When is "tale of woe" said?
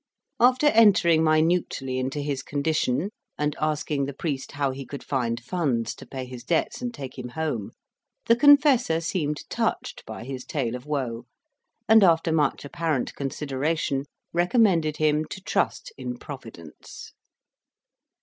10.43-11.25